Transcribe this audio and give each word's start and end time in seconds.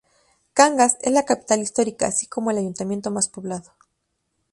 Cangas 0.55 0.97
es 1.03 1.11
la 1.13 1.25
capital 1.25 1.59
histórica, 1.59 2.07
así 2.07 2.25
como 2.25 2.49
el 2.49 2.57
ayuntamiento 2.57 3.11
más 3.11 3.29
poblado. 3.29 3.71